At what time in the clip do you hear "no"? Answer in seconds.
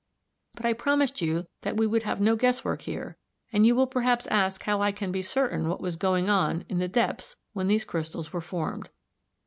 2.19-2.35